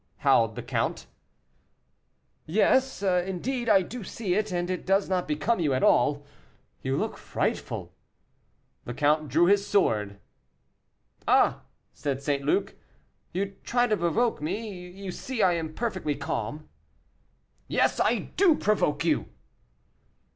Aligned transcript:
howled 0.17 0.55
the 0.55 0.63
count. 0.63 1.05
"Yes, 2.47 3.03
indeed, 3.03 3.69
I 3.69 3.83
do 3.83 4.03
see 4.03 4.33
it, 4.33 4.51
and 4.51 4.67
it 4.67 4.83
does 4.83 5.07
not 5.07 5.27
become 5.27 5.59
you 5.59 5.75
at 5.75 5.83
all; 5.83 6.25
you 6.81 6.97
look 6.97 7.17
frightful." 7.17 7.93
The 8.85 8.95
count 8.95 9.29
drew 9.29 9.45
his 9.45 9.67
sword. 9.67 10.19
"Ah!" 11.27 11.61
said 11.93 12.19
St. 12.19 12.43
Luc, 12.43 12.73
"you 13.31 13.55
try 13.63 13.85
to 13.85 13.95
provoke 13.95 14.41
me; 14.41 14.87
you 14.89 15.11
see 15.11 15.43
I 15.43 15.53
am 15.53 15.75
perfectly 15.75 16.15
calm." 16.15 16.67
"Yes, 17.67 17.99
I 17.99 18.31
do 18.37 18.55
provoke 18.55 19.05
you." 19.05 19.27